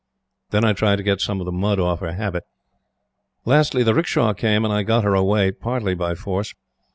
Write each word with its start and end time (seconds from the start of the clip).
Then 0.49 0.65
I 0.65 0.73
tried 0.73 0.95
to 0.95 1.03
get 1.03 1.21
some 1.21 1.39
of 1.39 1.45
the 1.45 1.51
mud 1.51 1.79
off 1.79 1.99
her 1.99 2.13
habit. 2.13 2.45
Lastly, 3.45 3.83
the 3.83 3.93
'rickshaw 3.93 4.33
came, 4.33 4.65
and 4.65 4.73
I 4.73 4.81
got 4.81 5.03
her 5.03 5.13
away 5.13 5.51
partly 5.51 5.93
by 5.93 6.15
force. 6.15 6.55